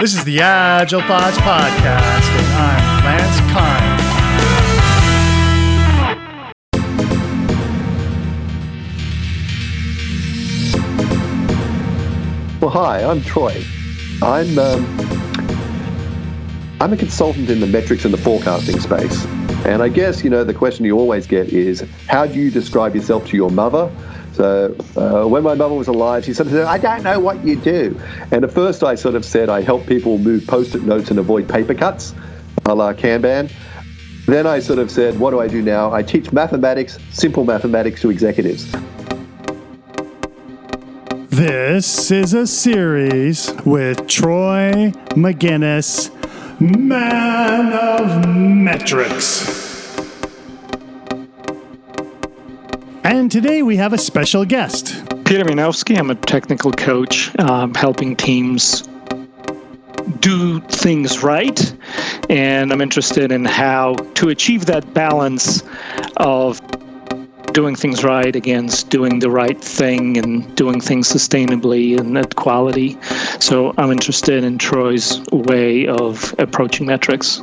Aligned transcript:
This 0.00 0.14
is 0.14 0.24
the 0.24 0.40
Agile 0.40 1.00
Thoughts 1.00 1.38
Podcast, 1.38 2.28
and 2.36 2.46
I'm 2.54 3.04
Lance 3.06 3.40
Kind. 3.50 3.96
Well, 12.60 12.70
hi, 12.70 13.02
I'm 13.02 13.22
Troy. 13.22 13.64
I'm 14.20 14.58
um, 14.58 14.84
I'm 16.78 16.92
a 16.92 16.96
consultant 16.98 17.48
in 17.48 17.60
the 17.60 17.66
metrics 17.66 18.04
and 18.04 18.12
the 18.12 18.18
forecasting 18.18 18.78
space. 18.80 19.24
And 19.64 19.82
I 19.82 19.88
guess, 19.88 20.22
you 20.22 20.28
know, 20.28 20.44
the 20.44 20.52
question 20.52 20.84
you 20.84 20.98
always 20.98 21.26
get 21.26 21.48
is 21.48 21.82
how 22.06 22.26
do 22.26 22.34
you 22.34 22.50
describe 22.50 22.94
yourself 22.94 23.26
to 23.28 23.36
your 23.36 23.50
mother? 23.50 23.90
So 24.36 24.76
uh, 24.96 25.26
when 25.26 25.42
my 25.42 25.54
mother 25.54 25.74
was 25.74 25.88
alive, 25.88 26.26
she 26.26 26.34
sort 26.34 26.48
of 26.48 26.52
said, 26.52 26.66
I 26.66 26.76
don't 26.76 27.02
know 27.02 27.18
what 27.18 27.42
you 27.42 27.56
do. 27.56 27.98
And 28.30 28.44
at 28.44 28.52
first 28.52 28.84
I 28.84 28.94
sort 28.94 29.14
of 29.14 29.24
said 29.24 29.48
I 29.48 29.62
help 29.62 29.86
people 29.86 30.18
move 30.18 30.46
post-it 30.46 30.82
notes 30.82 31.10
and 31.10 31.18
avoid 31.18 31.48
paper 31.48 31.72
cuts, 31.72 32.14
a 32.66 32.74
la 32.74 32.92
Kanban. 32.92 33.50
Then 34.26 34.46
I 34.46 34.58
sort 34.58 34.78
of 34.78 34.90
said, 34.90 35.18
what 35.18 35.30
do 35.30 35.40
I 35.40 35.48
do 35.48 35.62
now? 35.62 35.90
I 35.90 36.02
teach 36.02 36.32
mathematics, 36.32 36.98
simple 37.12 37.44
mathematics 37.44 38.02
to 38.02 38.10
executives. 38.10 38.70
This 41.30 42.10
is 42.10 42.34
a 42.34 42.46
series 42.46 43.54
with 43.64 44.06
Troy 44.06 44.92
Magennis, 45.14 46.10
man 46.60 47.72
of 47.72 48.28
metrics. 48.28 49.65
And 53.26 53.32
today 53.32 53.64
we 53.64 53.74
have 53.74 53.92
a 53.92 53.98
special 53.98 54.44
guest. 54.44 55.02
Peter 55.24 55.42
Minowski. 55.42 55.98
I'm 55.98 56.10
a 56.10 56.14
technical 56.14 56.70
coach 56.70 57.36
um, 57.40 57.74
helping 57.74 58.14
teams 58.14 58.82
do 60.20 60.60
things 60.60 61.24
right. 61.24 61.74
And 62.30 62.72
I'm 62.72 62.80
interested 62.80 63.32
in 63.32 63.44
how 63.44 63.94
to 64.14 64.28
achieve 64.28 64.66
that 64.66 64.94
balance 64.94 65.64
of 66.18 66.60
doing 67.52 67.74
things 67.74 68.04
right 68.04 68.36
against 68.36 68.90
doing 68.90 69.18
the 69.18 69.28
right 69.28 69.60
thing 69.60 70.16
and 70.18 70.54
doing 70.54 70.80
things 70.80 71.12
sustainably 71.12 71.98
and 71.98 72.16
at 72.16 72.36
quality. 72.36 72.96
So 73.40 73.74
I'm 73.76 73.90
interested 73.90 74.44
in 74.44 74.56
Troy's 74.56 75.20
way 75.32 75.88
of 75.88 76.32
approaching 76.38 76.86
metrics. 76.86 77.42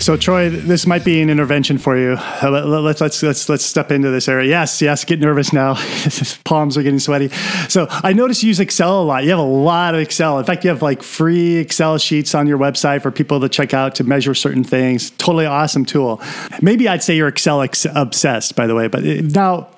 So 0.00 0.16
Troy, 0.16 0.48
this 0.48 0.86
might 0.86 1.04
be 1.04 1.20
an 1.20 1.28
intervention 1.28 1.76
for 1.76 1.96
you. 1.96 2.16
Uh, 2.18 2.50
let's 2.64 3.00
let's 3.00 3.22
let's 3.22 3.48
let's 3.48 3.64
step 3.64 3.90
into 3.90 4.10
this 4.10 4.28
area. 4.28 4.48
Yes, 4.48 4.80
yes, 4.80 5.04
get 5.04 5.20
nervous 5.20 5.52
now. 5.52 5.74
Palms 6.44 6.76
are 6.78 6.82
getting 6.82 6.98
sweaty. 6.98 7.28
So 7.68 7.88
I 7.90 8.12
notice 8.12 8.42
you 8.42 8.48
use 8.48 8.60
Excel 8.60 9.02
a 9.02 9.04
lot. 9.04 9.24
You 9.24 9.30
have 9.30 9.38
a 9.38 9.42
lot 9.42 9.94
of 9.94 10.00
Excel. 10.00 10.38
In 10.38 10.44
fact, 10.44 10.64
you 10.64 10.70
have 10.70 10.82
like 10.82 11.02
free 11.02 11.56
Excel 11.56 11.98
sheets 11.98 12.34
on 12.34 12.46
your 12.46 12.58
website 12.58 13.02
for 13.02 13.10
people 13.10 13.40
to 13.40 13.48
check 13.48 13.74
out 13.74 13.96
to 13.96 14.04
measure 14.04 14.34
certain 14.34 14.64
things. 14.64 15.10
Totally 15.12 15.46
awesome 15.46 15.84
tool. 15.84 16.22
Maybe 16.62 16.88
I'd 16.88 17.02
say 17.02 17.16
you're 17.16 17.28
Excel 17.28 17.60
ex- 17.62 17.86
obsessed, 17.94 18.54
by 18.56 18.66
the 18.66 18.74
way. 18.74 18.88
But 18.88 19.04
uh, 19.04 19.22
now 19.22 19.68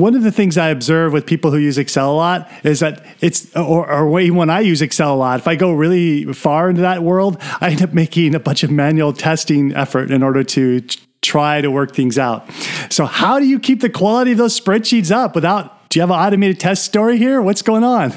one 0.00 0.14
of 0.14 0.22
the 0.22 0.32
things 0.32 0.56
I 0.56 0.68
observe 0.68 1.12
with 1.12 1.26
people 1.26 1.50
who 1.50 1.58
use 1.58 1.78
Excel 1.78 2.12
a 2.12 2.14
lot 2.14 2.50
is 2.64 2.80
that 2.80 3.04
it's, 3.20 3.54
or, 3.54 3.88
or 3.90 4.08
when 4.08 4.50
I 4.50 4.60
use 4.60 4.82
Excel 4.82 5.14
a 5.14 5.16
lot, 5.16 5.38
if 5.38 5.46
I 5.46 5.56
go 5.56 5.72
really 5.72 6.32
far 6.32 6.70
into 6.70 6.82
that 6.82 7.02
world, 7.02 7.36
I 7.60 7.70
end 7.70 7.82
up 7.82 7.92
making 7.92 8.34
a 8.34 8.40
bunch 8.40 8.62
of 8.62 8.70
manual 8.70 9.12
testing 9.12 9.74
effort 9.74 10.10
in 10.10 10.22
order 10.22 10.42
to 10.44 10.80
try 11.22 11.60
to 11.60 11.70
work 11.70 11.94
things 11.94 12.18
out. 12.18 12.50
So, 12.90 13.04
how 13.04 13.38
do 13.38 13.46
you 13.46 13.60
keep 13.60 13.80
the 13.80 13.90
quality 13.90 14.32
of 14.32 14.38
those 14.38 14.58
spreadsheets 14.58 15.10
up 15.10 15.34
without? 15.34 15.88
Do 15.90 15.98
you 15.98 16.02
have 16.02 16.10
an 16.10 16.18
automated 16.18 16.60
test 16.60 16.84
story 16.84 17.18
here? 17.18 17.42
What's 17.42 17.62
going 17.62 17.84
on? 17.84 18.14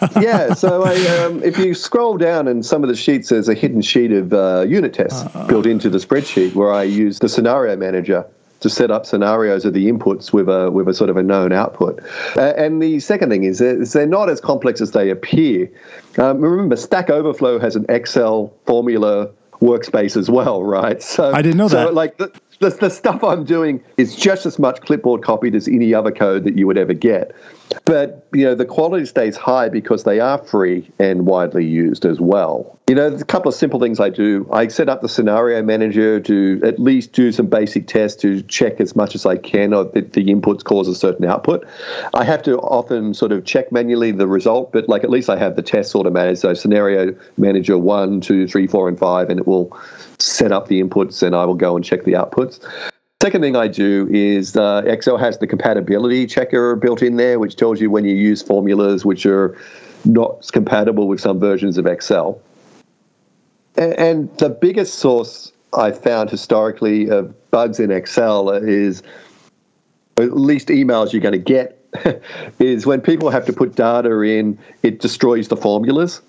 yeah, 0.20 0.52
so 0.52 0.82
I, 0.82 0.94
um, 1.18 1.42
if 1.42 1.56
you 1.56 1.72
scroll 1.72 2.18
down 2.18 2.48
in 2.48 2.62
some 2.62 2.82
of 2.82 2.88
the 2.88 2.96
sheets, 2.96 3.30
there's 3.30 3.48
a 3.48 3.54
hidden 3.54 3.80
sheet 3.80 4.12
of 4.12 4.32
uh, 4.32 4.64
unit 4.66 4.92
tests 4.92 5.24
uh, 5.34 5.46
built 5.46 5.64
into 5.64 5.88
the 5.88 5.98
spreadsheet 5.98 6.54
where 6.54 6.72
I 6.72 6.82
use 6.82 7.18
the 7.18 7.28
scenario 7.28 7.76
manager 7.76 8.26
to 8.66 8.74
set 8.74 8.90
up 8.90 9.06
scenarios 9.06 9.64
of 9.64 9.74
the 9.74 9.86
inputs 9.90 10.32
with 10.32 10.48
a 10.48 10.70
with 10.70 10.88
a 10.88 10.94
sort 10.94 11.08
of 11.08 11.16
a 11.16 11.22
known 11.22 11.52
output. 11.52 12.02
Uh, 12.36 12.52
and 12.56 12.82
the 12.82 12.98
second 12.98 13.30
thing 13.30 13.44
is, 13.44 13.60
is 13.60 13.92
they're 13.92 14.06
not 14.06 14.28
as 14.28 14.40
complex 14.40 14.80
as 14.80 14.90
they 14.90 15.08
appear. 15.10 15.70
Um, 16.18 16.40
remember, 16.40 16.76
Stack 16.76 17.08
Overflow 17.08 17.60
has 17.60 17.76
an 17.76 17.86
Excel 17.88 18.52
formula 18.66 19.30
workspace 19.60 20.16
as 20.16 20.28
well, 20.28 20.64
right? 20.64 21.00
So 21.02 21.32
I 21.32 21.42
didn't 21.42 21.58
know 21.58 21.68
so 21.68 21.76
that. 21.76 21.94
Like 21.94 22.16
the, 22.18 22.32
the, 22.58 22.70
the 22.70 22.90
stuff 22.90 23.22
I'm 23.22 23.44
doing 23.44 23.82
is 23.96 24.16
just 24.16 24.46
as 24.46 24.58
much 24.58 24.80
clipboard 24.80 25.22
copied 25.22 25.54
as 25.54 25.68
any 25.68 25.94
other 25.94 26.10
code 26.10 26.44
that 26.44 26.58
you 26.58 26.66
would 26.66 26.78
ever 26.78 26.92
get. 26.92 27.34
But 27.84 28.26
you 28.32 28.44
know 28.44 28.54
the 28.54 28.64
quality 28.64 29.06
stays 29.06 29.36
high 29.36 29.68
because 29.68 30.04
they 30.04 30.18
are 30.18 30.38
free 30.38 30.90
and 30.98 31.26
widely 31.26 31.64
used 31.64 32.04
as 32.04 32.20
well. 32.20 32.78
You 32.88 32.94
know, 32.94 33.08
a 33.08 33.24
couple 33.24 33.48
of 33.48 33.56
simple 33.56 33.80
things 33.80 33.98
I 33.98 34.10
do. 34.10 34.48
I 34.52 34.68
set 34.68 34.88
up 34.88 35.02
the 35.02 35.08
scenario 35.08 35.60
manager 35.60 36.20
to 36.20 36.60
at 36.62 36.78
least 36.78 37.10
do 37.10 37.32
some 37.32 37.46
basic 37.46 37.88
tests 37.88 38.22
to 38.22 38.42
check 38.42 38.80
as 38.80 38.94
much 38.94 39.16
as 39.16 39.26
I 39.26 39.38
can 39.38 39.72
of 39.72 39.90
the, 39.90 40.02
the 40.02 40.24
inputs 40.26 40.62
cause 40.62 40.86
a 40.86 40.94
certain 40.94 41.24
output. 41.24 41.66
I 42.14 42.22
have 42.22 42.44
to 42.44 42.58
often 42.58 43.12
sort 43.12 43.32
of 43.32 43.44
check 43.44 43.72
manually 43.72 44.12
the 44.12 44.28
result, 44.28 44.70
but 44.70 44.88
like 44.88 45.02
at 45.02 45.10
least 45.10 45.28
I 45.28 45.36
have 45.36 45.56
the 45.56 45.62
tests 45.62 45.96
automated. 45.96 46.38
So 46.38 46.54
scenario 46.54 47.12
manager 47.36 47.76
one, 47.76 48.20
two, 48.20 48.46
three, 48.46 48.68
four, 48.68 48.88
and 48.88 48.96
five, 48.96 49.30
and 49.30 49.40
it 49.40 49.48
will 49.48 49.76
set 50.20 50.52
up 50.52 50.68
the 50.68 50.80
inputs, 50.80 51.24
and 51.24 51.34
I 51.34 51.44
will 51.44 51.56
go 51.56 51.74
and 51.74 51.84
check 51.84 52.04
the 52.04 52.12
outputs. 52.12 52.64
Second 53.20 53.40
thing 53.40 53.56
I 53.56 53.66
do 53.66 54.08
is 54.12 54.56
uh, 54.56 54.82
Excel 54.86 55.16
has 55.16 55.38
the 55.38 55.48
compatibility 55.48 56.24
checker 56.24 56.76
built 56.76 57.02
in 57.02 57.16
there, 57.16 57.40
which 57.40 57.56
tells 57.56 57.80
you 57.80 57.90
when 57.90 58.04
you 58.04 58.14
use 58.14 58.42
formulas 58.42 59.04
which 59.04 59.26
are 59.26 59.58
not 60.04 60.48
compatible 60.52 61.08
with 61.08 61.20
some 61.20 61.40
versions 61.40 61.78
of 61.78 61.86
Excel. 61.86 62.40
And, 63.76 64.34
the 64.38 64.48
biggest 64.48 64.94
source 64.94 65.52
I 65.76 65.92
found 65.92 66.30
historically 66.30 67.10
of 67.10 67.34
bugs 67.50 67.78
in 67.80 67.90
Excel 67.90 68.50
is, 68.50 69.02
at 70.18 70.36
least 70.36 70.68
emails 70.68 71.12
you're 71.12 71.22
going 71.22 71.32
to 71.32 71.38
get, 71.38 71.82
is 72.58 72.86
when 72.86 73.00
people 73.00 73.30
have 73.30 73.44
to 73.46 73.52
put 73.52 73.74
data 73.74 74.20
in, 74.22 74.58
it 74.82 75.00
destroys 75.00 75.48
the 75.48 75.56
formulas. 75.56 76.22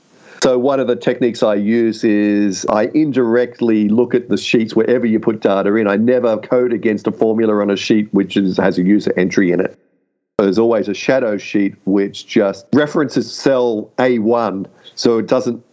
So 0.44 0.60
one 0.60 0.80
of 0.80 0.88
the 0.88 0.96
techniques 0.96 1.42
I 1.42 1.56
use 1.56 2.04
is 2.04 2.66
I 2.70 2.86
indirectly 2.94 3.90
look 3.90 4.14
at 4.14 4.30
the 4.30 4.38
sheets 4.38 4.76
wherever 4.76 5.06
you 5.06 5.20
put 5.20 5.42
data 5.42 5.74
in. 5.76 5.88
I 5.88 5.96
never 5.96 6.38
code 6.38 6.74
against 6.74 7.08
a 7.08 7.12
formula 7.12 7.56
on 7.62 7.72
a 7.72 7.78
sheet 7.78 8.14
which 8.14 8.38
is, 8.38 8.58
has 8.58 8.78
a 8.78 8.84
user 8.84 9.12
entry 9.18 9.52
in 9.52 9.60
it. 9.60 9.78
There's 10.38 10.60
always 10.60 10.88
a 10.88 10.94
shadow 10.94 11.38
sheet 11.38 11.74
which 11.86 12.28
just 12.28 12.68
references 12.74 13.34
cell 13.34 13.92
A1, 13.98 14.68
so 14.94 15.18
it 15.18 15.28
doesn't. 15.28 15.64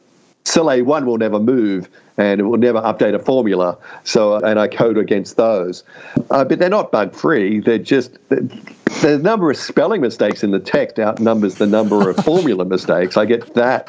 Cell 0.45 0.67
A1 0.67 1.07
will 1.07 1.19
never 1.19 1.41
move 1.41 1.89
and 2.17 2.41
it 2.41 2.45
will 2.45 2.59
never 2.59 2.81
update 2.83 3.15
a 3.15 3.19
formula. 3.19 3.77
So, 4.05 4.37
and 4.37 4.61
I 4.61 4.69
code 4.69 4.99
against 4.99 5.37
those. 5.37 5.83
Uh, 6.31 6.45
but 6.45 6.59
they're 6.59 6.69
not 6.69 6.93
bug 6.93 7.15
free. 7.15 7.61
They're 7.61 7.79
just, 7.79 8.17
the 8.29 9.21
number 9.23 9.51
of 9.51 9.57
spelling 9.57 10.01
mistakes 10.01 10.45
in 10.45 10.51
the 10.51 10.61
text 10.61 10.99
outnumbers 10.99 11.57
the 11.57 11.67
number 11.67 12.09
of 12.11 12.17
formula 12.25 12.65
mistakes. 12.65 13.17
I 13.17 13.25
get 13.25 13.55
that 13.55 13.89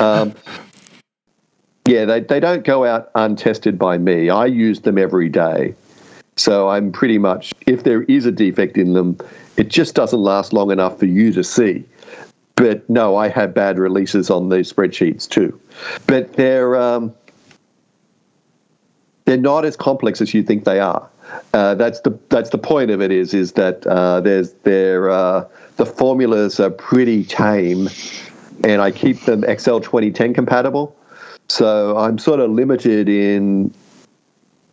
um, 0.00 0.34
yeah, 1.86 2.04
they, 2.04 2.20
they 2.20 2.40
don't 2.40 2.64
go 2.64 2.84
out 2.84 3.10
untested 3.14 3.78
by 3.78 3.98
me. 3.98 4.30
I 4.30 4.46
use 4.46 4.80
them 4.80 4.98
every 4.98 5.28
day. 5.28 5.74
So 6.36 6.68
I'm 6.68 6.92
pretty 6.92 7.18
much, 7.18 7.52
if 7.66 7.84
there 7.84 8.02
is 8.04 8.26
a 8.26 8.32
defect 8.32 8.78
in 8.78 8.94
them, 8.94 9.18
it 9.56 9.68
just 9.68 9.94
doesn't 9.94 10.20
last 10.20 10.52
long 10.52 10.70
enough 10.70 10.98
for 10.98 11.06
you 11.06 11.32
to 11.32 11.44
see. 11.44 11.84
But 12.60 12.90
no, 12.90 13.16
I 13.16 13.28
have 13.28 13.54
bad 13.54 13.78
releases 13.78 14.28
on 14.28 14.50
these 14.50 14.70
spreadsheets 14.70 15.26
too. 15.26 15.58
But 16.06 16.34
they're 16.34 16.76
um, 16.76 17.14
they're 19.24 19.38
not 19.38 19.64
as 19.64 19.78
complex 19.78 20.20
as 20.20 20.34
you 20.34 20.42
think 20.42 20.64
they 20.64 20.78
are. 20.78 21.08
Uh, 21.54 21.74
that's 21.76 22.00
the 22.00 22.18
that's 22.28 22.50
the 22.50 22.58
point 22.58 22.90
of 22.90 23.00
it 23.00 23.10
is 23.12 23.32
is 23.32 23.52
that 23.52 23.86
uh, 23.86 24.20
there's 24.20 24.52
there 24.64 25.08
uh, 25.08 25.48
the 25.78 25.86
formulas 25.86 26.60
are 26.60 26.68
pretty 26.68 27.24
tame 27.24 27.88
and 28.62 28.82
I 28.82 28.90
keep 28.90 29.22
them 29.22 29.42
Excel 29.44 29.80
2010 29.80 30.34
compatible. 30.34 30.94
So 31.48 31.96
I'm 31.96 32.18
sort 32.18 32.40
of 32.40 32.50
limited 32.50 33.08
in 33.08 33.72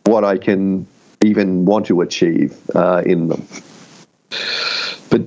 what 0.04 0.24
I 0.24 0.36
can 0.36 0.86
even 1.24 1.64
want 1.64 1.86
to 1.86 2.02
achieve 2.02 2.54
uh, 2.74 3.02
in 3.06 3.28
them. 3.28 3.48
But 5.08 5.22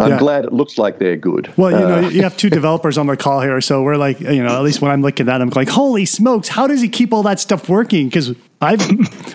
I'm 0.00 0.10
yeah. 0.10 0.18
glad 0.18 0.44
it 0.44 0.52
looks 0.52 0.78
like 0.78 0.98
they're 0.98 1.16
good. 1.16 1.52
Well, 1.56 1.70
you 1.70 1.78
know, 1.78 2.06
uh, 2.06 2.08
you 2.08 2.22
have 2.22 2.36
two 2.36 2.50
developers 2.60 2.98
on 2.98 3.06
the 3.06 3.16
call 3.16 3.40
here, 3.40 3.60
so 3.60 3.82
we're 3.82 3.96
like, 3.96 4.20
you 4.20 4.42
know, 4.42 4.56
at 4.56 4.62
least 4.62 4.80
when 4.80 4.90
I'm 4.90 5.02
looking 5.02 5.28
at 5.28 5.38
them, 5.38 5.50
like, 5.50 5.68
holy 5.68 6.04
smokes, 6.04 6.48
how 6.48 6.66
does 6.66 6.80
he 6.80 6.88
keep 6.88 7.12
all 7.12 7.22
that 7.24 7.40
stuff 7.40 7.68
working? 7.68 8.08
Because 8.08 8.34
I've 8.60 8.80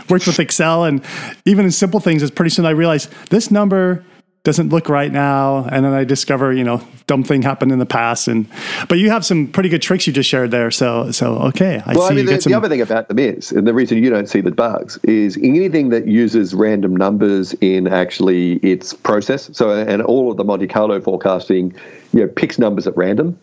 worked 0.09 0.27
with 0.27 0.39
Excel, 0.39 0.85
and 0.85 1.03
even 1.45 1.65
in 1.65 1.71
simple 1.71 1.99
things, 1.99 2.23
it's 2.23 2.31
pretty 2.31 2.49
soon 2.49 2.65
I 2.65 2.71
realize 2.71 3.07
this 3.29 3.51
number 3.51 4.03
doesn't 4.43 4.69
look 4.69 4.89
right 4.89 5.11
now. 5.11 5.65
And 5.65 5.85
then 5.85 5.93
i 5.93 6.03
discover 6.03 6.51
you 6.51 6.63
know 6.63 6.81
dumb 7.07 7.23
thing 7.23 7.41
happened 7.41 7.71
in 7.71 7.79
the 7.79 7.85
past. 7.85 8.27
And 8.27 8.47
but 8.89 8.97
you 8.97 9.09
have 9.09 9.25
some 9.25 9.47
pretty 9.47 9.69
good 9.69 9.81
tricks 9.81 10.07
you 10.07 10.13
just 10.13 10.29
shared 10.29 10.51
there. 10.51 10.71
So 10.71 11.11
so 11.11 11.37
okay 11.49 11.81
I 11.85 11.93
well 11.93 12.11
i 12.11 12.13
mean 12.13 12.25
the, 12.25 12.41
some... 12.41 12.51
the, 12.51 12.57
other 12.57 12.69
thing 12.69 12.81
about 12.81 13.07
them 13.07 13.19
is 13.19 13.51
and 13.51 13.67
the 13.67 13.73
reason 13.73 13.97
you 14.03 14.09
don't 14.09 14.27
see 14.27 14.41
the 14.41 14.51
bugs 14.51 14.97
is 15.03 15.37
anything 15.37 15.89
that 15.89 16.07
uses 16.07 16.53
random 16.53 16.95
numbers 16.95 17.53
in 17.61 17.87
actually 17.87 18.53
its 18.57 18.93
process. 18.93 19.49
So 19.53 19.71
and 19.71 20.01
all 20.01 20.31
of 20.31 20.37
the 20.37 20.43
monte 20.43 20.67
carlo 20.67 20.99
forecasting 21.01 21.75
you 22.13 22.21
know 22.21 22.27
picks 22.27 22.57
numbers 22.57 22.87
at 22.87 22.95
random. 22.97 23.39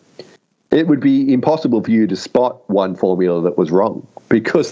It 0.71 0.85
would 0.87 0.99
be 0.99 1.33
impossible 1.33 1.83
for 1.83 1.89
you 1.89 2.05
to 2.05 2.15
spot 2.15 2.69
one 2.69 2.95
formula 2.95 3.41
that 3.41 3.57
was 3.57 3.71
wrong 3.71 4.05
because 4.29 4.71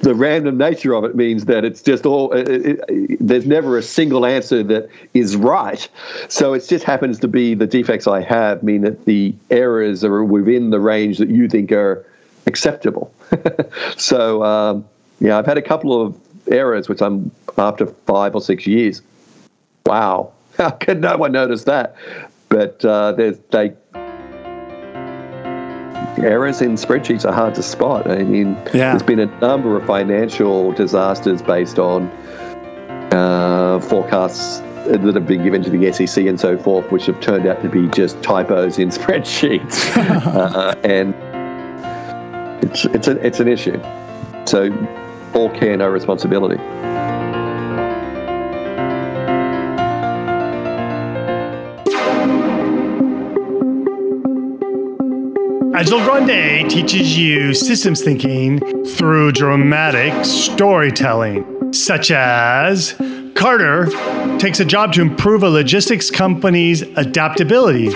the 0.00 0.14
random 0.14 0.58
nature 0.58 0.94
of 0.94 1.04
it 1.04 1.14
means 1.14 1.46
that 1.46 1.64
it's 1.64 1.82
just 1.82 2.04
all 2.04 2.32
it, 2.32 2.48
it, 2.48 3.18
there's 3.20 3.46
never 3.46 3.78
a 3.78 3.82
single 3.82 4.26
answer 4.26 4.62
that 4.64 4.88
is 5.14 5.36
right. 5.36 5.88
So 6.28 6.52
it 6.52 6.66
just 6.68 6.84
happens 6.84 7.18
to 7.20 7.28
be 7.28 7.54
the 7.54 7.66
defects 7.66 8.06
i 8.06 8.20
have 8.20 8.62
mean 8.62 8.82
that 8.82 9.04
the 9.04 9.34
errors 9.50 10.04
are 10.04 10.24
within 10.24 10.70
the 10.70 10.80
range 10.80 11.18
that 11.18 11.28
you 11.28 11.48
think 11.48 11.72
are 11.72 12.04
acceptable. 12.46 13.12
So 13.96 14.42
um, 14.42 14.84
yeah 15.20 15.38
i've 15.38 15.46
had 15.46 15.58
a 15.58 15.62
couple 15.62 16.00
of 16.00 16.14
errors 16.48 16.88
which 16.88 17.00
i'm 17.00 17.30
after 17.58 17.86
five 17.86 18.34
or 18.34 18.40
six 18.40 18.66
years 18.66 19.02
wow 19.86 20.32
how 20.56 20.70
could 20.70 21.00
no 21.00 21.16
one 21.16 21.32
notice 21.32 21.64
that? 21.64 21.96
But 22.48 22.84
uh, 22.84 23.12
there's 23.12 23.38
they 23.50 23.74
errors 26.18 26.60
in 26.60 26.72
spreadsheets 26.72 27.24
are 27.24 27.32
hard 27.32 27.54
to 27.54 27.62
spot. 27.62 28.10
I 28.10 28.22
mean, 28.22 28.54
yeah. 28.72 28.90
there's 28.90 29.02
been 29.02 29.20
a 29.20 29.26
number 29.40 29.76
of 29.76 29.86
financial 29.86 30.72
disasters 30.72 31.42
based 31.42 31.78
on 31.78 32.08
uh, 33.12 33.80
forecasts 33.80 34.60
that 34.86 35.14
have 35.14 35.26
been 35.26 35.42
given 35.42 35.62
to 35.62 35.70
the 35.70 35.92
SEC 35.92 36.26
and 36.26 36.38
so 36.38 36.56
forth, 36.56 36.90
which 36.92 37.06
have 37.06 37.20
turned 37.20 37.46
out 37.46 37.62
to 37.62 37.68
be 37.68 37.88
just 37.88 38.22
typos 38.22 38.78
in 38.78 38.88
spreadsheets, 38.98 39.96
uh, 39.96 40.74
and 40.84 41.14
it's 42.64 42.84
it's 42.86 43.08
an 43.08 43.18
it's 43.24 43.40
an 43.40 43.48
issue. 43.48 43.80
So, 44.46 44.70
all 45.34 45.50
care, 45.50 45.76
no 45.76 45.88
responsibility. 45.88 46.62
Agile 55.76 56.02
Grande 56.04 56.70
teaches 56.70 57.18
you 57.18 57.52
systems 57.52 58.02
thinking 58.02 58.58
through 58.86 59.30
dramatic 59.30 60.24
storytelling, 60.24 61.70
such 61.74 62.10
as 62.10 62.94
Carter 63.34 63.84
takes 64.38 64.58
a 64.58 64.64
job 64.64 64.94
to 64.94 65.02
improve 65.02 65.42
a 65.42 65.50
logistics 65.50 66.10
company's 66.10 66.80
adaptability, 66.80 67.90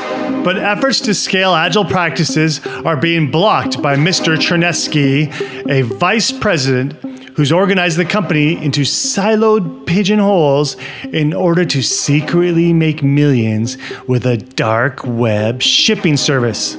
but 0.44 0.58
efforts 0.58 1.00
to 1.00 1.14
scale 1.14 1.54
agile 1.54 1.86
practices 1.86 2.60
are 2.66 2.98
being 2.98 3.30
blocked 3.30 3.80
by 3.80 3.96
Mr. 3.96 4.36
Chernesky, 4.36 5.32
a 5.66 5.80
vice 5.80 6.32
president 6.32 6.92
who's 7.36 7.50
organized 7.50 7.96
the 7.96 8.04
company 8.04 8.62
into 8.62 8.82
siloed 8.82 9.86
pigeonholes 9.86 10.76
in 11.14 11.32
order 11.32 11.64
to 11.64 11.80
secretly 11.80 12.74
make 12.74 13.02
millions 13.02 13.78
with 14.06 14.26
a 14.26 14.36
dark 14.36 15.02
web 15.06 15.62
shipping 15.62 16.18
service. 16.18 16.76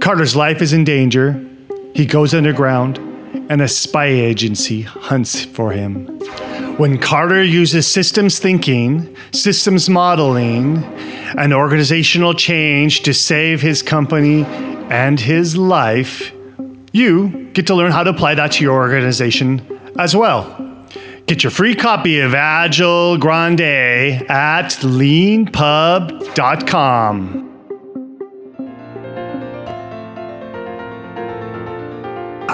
Carter's 0.00 0.34
life 0.34 0.60
is 0.62 0.72
in 0.72 0.84
danger. 0.84 1.44
He 1.94 2.06
goes 2.06 2.32
underground, 2.32 2.96
and 3.50 3.60
a 3.60 3.68
spy 3.68 4.06
agency 4.06 4.80
hunts 4.82 5.44
for 5.44 5.72
him. 5.72 6.06
When 6.78 6.96
Carter 6.98 7.42
uses 7.42 7.86
systems 7.86 8.38
thinking, 8.38 9.14
systems 9.32 9.90
modeling, 9.90 10.84
and 11.36 11.52
organizational 11.52 12.32
change 12.32 13.02
to 13.02 13.12
save 13.12 13.60
his 13.60 13.82
company 13.82 14.46
and 14.90 15.20
his 15.20 15.58
life, 15.58 16.32
you 16.92 17.50
get 17.52 17.66
to 17.66 17.74
learn 17.74 17.92
how 17.92 18.02
to 18.02 18.08
apply 18.10 18.36
that 18.36 18.52
to 18.52 18.64
your 18.64 18.78
organization 18.78 19.60
as 19.98 20.16
well. 20.16 20.86
Get 21.26 21.44
your 21.44 21.50
free 21.50 21.74
copy 21.74 22.20
of 22.20 22.34
Agile 22.34 23.18
Grande 23.18 24.24
at 24.30 24.70
leanpub.com. 24.80 27.49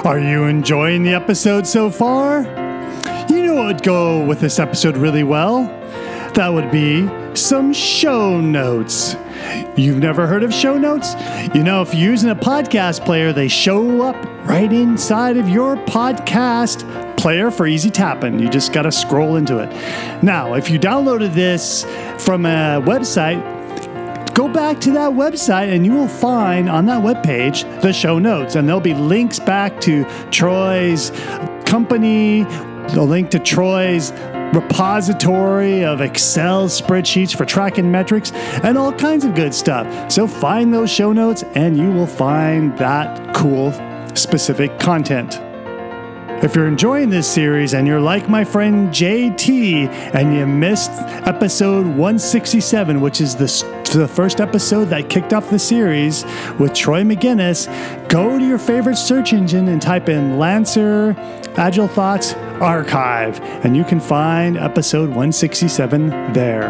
Are 0.06 0.20
you 0.20 0.44
enjoying 0.44 1.02
the 1.02 1.14
episode 1.14 1.66
so 1.66 1.90
far? 1.90 2.42
You 3.28 3.42
know 3.42 3.54
what 3.56 3.66
would 3.66 3.82
go 3.82 4.24
with 4.24 4.38
this 4.38 4.60
episode 4.60 4.96
really 4.96 5.24
well? 5.24 5.64
That 6.34 6.46
would 6.50 6.70
be 6.70 7.10
some 7.34 7.72
show 7.72 8.40
notes. 8.40 9.16
You've 9.76 9.98
never 9.98 10.28
heard 10.28 10.44
of 10.44 10.54
show 10.54 10.78
notes? 10.78 11.14
You 11.56 11.64
know, 11.64 11.82
if 11.82 11.92
you're 11.92 12.12
using 12.12 12.30
a 12.30 12.36
podcast 12.36 13.04
player, 13.04 13.32
they 13.32 13.48
show 13.48 14.02
up 14.02 14.14
right 14.46 14.72
inside 14.72 15.38
of 15.38 15.48
your 15.48 15.74
podcast 15.74 16.86
player 17.16 17.50
for 17.50 17.66
easy 17.66 17.90
tapping. 17.90 18.38
You 18.38 18.48
just 18.48 18.72
got 18.72 18.82
to 18.82 18.92
scroll 18.92 19.34
into 19.34 19.58
it. 19.58 19.72
Now, 20.22 20.54
if 20.54 20.70
you 20.70 20.78
downloaded 20.78 21.34
this 21.34 21.82
from 22.16 22.46
a 22.46 22.80
website, 22.80 23.55
go 24.36 24.46
back 24.46 24.78
to 24.82 24.90
that 24.90 25.10
website 25.10 25.74
and 25.74 25.86
you 25.86 25.92
will 25.92 26.06
find 26.06 26.68
on 26.68 26.84
that 26.84 27.02
webpage 27.02 27.64
the 27.80 27.90
show 27.90 28.18
notes. 28.18 28.54
And 28.54 28.68
there'll 28.68 28.82
be 28.82 28.92
links 28.92 29.38
back 29.38 29.80
to 29.80 30.04
Troy's 30.30 31.10
company, 31.64 32.42
the 32.92 33.02
link 33.02 33.30
to 33.30 33.38
Troy's 33.38 34.12
repository 34.52 35.84
of 35.84 36.02
Excel 36.02 36.68
spreadsheets 36.68 37.34
for 37.34 37.46
tracking 37.46 37.90
metrics, 37.90 38.30
and 38.62 38.76
all 38.76 38.92
kinds 38.92 39.24
of 39.24 39.34
good 39.34 39.54
stuff. 39.54 40.12
So 40.12 40.26
find 40.26 40.72
those 40.72 40.90
show 40.90 41.14
notes 41.14 41.42
and 41.54 41.78
you 41.78 41.90
will 41.90 42.06
find 42.06 42.76
that 42.76 43.34
cool 43.34 43.72
specific 44.14 44.78
content. 44.78 45.40
If 46.42 46.54
you're 46.54 46.68
enjoying 46.68 47.08
this 47.08 47.26
series 47.26 47.72
and 47.72 47.86
you're 47.86 47.98
like 47.98 48.28
my 48.28 48.44
friend 48.44 48.90
JT 48.90 49.88
and 50.14 50.34
you 50.34 50.46
missed 50.46 50.90
episode 51.26 51.86
167, 51.86 53.00
which 53.00 53.22
is 53.22 53.34
the, 53.34 53.46
the 53.98 54.06
first 54.06 54.42
episode 54.42 54.84
that 54.86 55.08
kicked 55.08 55.32
off 55.32 55.48
the 55.48 55.58
series 55.58 56.24
with 56.58 56.74
Troy 56.74 57.02
Magennis, 57.04 57.66
go 58.10 58.38
to 58.38 58.46
your 58.46 58.58
favorite 58.58 58.96
search 58.96 59.32
engine 59.32 59.68
and 59.68 59.80
type 59.80 60.10
in 60.10 60.38
Lancer 60.38 61.14
Agile 61.56 61.88
Thoughts 61.88 62.34
Archive, 62.60 63.40
and 63.64 63.74
you 63.74 63.82
can 63.82 63.98
find 63.98 64.58
episode 64.58 65.08
167 65.08 66.10
there. 66.34 66.68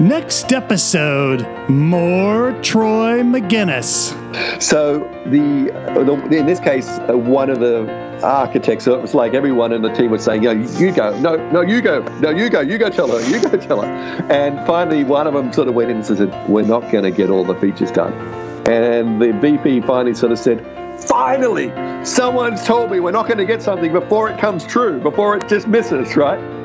Next 0.00 0.52
episode, 0.52 1.46
more 1.68 2.52
Troy 2.62 3.22
Magennis. 3.22 4.12
So 4.60 4.98
the, 5.26 5.70
the 6.04 6.36
in 6.36 6.46
this 6.46 6.60
case, 6.60 6.88
uh, 6.88 7.16
one 7.16 7.48
of 7.48 7.60
the 7.60 8.07
architects, 8.22 8.84
so 8.84 8.94
it 8.94 9.02
was 9.02 9.14
like 9.14 9.34
everyone 9.34 9.72
in 9.72 9.82
the 9.82 9.92
team 9.92 10.10
was 10.10 10.24
saying, 10.24 10.42
"You 10.42 10.52
you 10.78 10.92
go, 10.92 11.18
no, 11.20 11.36
no, 11.50 11.60
you 11.60 11.80
go, 11.80 12.00
no, 12.20 12.30
you 12.30 12.48
go, 12.50 12.60
you 12.60 12.78
go, 12.78 12.90
tell 12.90 13.08
her, 13.08 13.20
you 13.28 13.40
go, 13.40 13.56
tell 13.56 13.80
her." 13.82 13.88
And 14.30 14.64
finally, 14.66 15.04
one 15.04 15.26
of 15.26 15.34
them 15.34 15.52
sort 15.52 15.68
of 15.68 15.74
went 15.74 15.90
in 15.90 15.98
and 15.98 16.06
said, 16.06 16.48
"We're 16.48 16.62
not 16.62 16.90
going 16.90 17.04
to 17.04 17.10
get 17.10 17.30
all 17.30 17.44
the 17.44 17.54
features 17.56 17.90
done." 17.90 18.12
And 18.68 19.20
the 19.20 19.32
VP 19.32 19.82
finally 19.82 20.14
sort 20.14 20.32
of 20.32 20.38
said, 20.38 20.64
"Finally, 21.00 21.72
someone's 22.04 22.64
told 22.64 22.90
me 22.90 23.00
we're 23.00 23.12
not 23.12 23.26
going 23.26 23.38
to 23.38 23.46
get 23.46 23.62
something 23.62 23.92
before 23.92 24.28
it 24.28 24.38
comes 24.38 24.66
true, 24.66 25.00
before 25.00 25.36
it 25.36 25.48
just 25.48 25.68
misses, 25.68 26.16
right?" 26.16 26.57